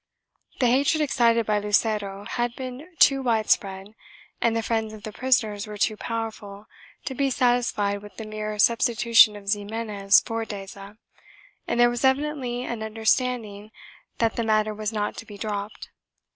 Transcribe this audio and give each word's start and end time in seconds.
The 0.59 0.65
hatred 0.65 0.99
excited 0.99 1.45
by 1.45 1.59
Lucero 1.59 2.25
had 2.25 2.55
been 2.55 2.87
too 2.97 3.21
wide 3.21 3.51
spread 3.51 3.93
and 4.41 4.55
the 4.57 4.63
friends 4.63 4.93
of 4.93 5.03
the 5.03 5.11
prisoners 5.11 5.67
were 5.67 5.77
too 5.77 5.95
powerful 5.95 6.65
to 7.05 7.13
be 7.13 7.29
satisfied 7.29 8.01
with 8.01 8.17
the 8.17 8.25
mere 8.25 8.57
substitution 8.57 9.35
of 9.35 9.43
Ximenes 9.47 10.19
for 10.21 10.43
Deza, 10.43 10.97
and 11.67 11.79
there 11.79 11.91
was 11.91 12.03
evidently 12.03 12.63
an 12.63 12.81
understanding 12.81 13.69
that 14.17 14.37
the 14.37 14.43
matter 14.43 14.73
was 14.73 14.91
not 14.91 15.17
to 15.17 15.25
be 15.27 15.37
dropped. 15.37 15.91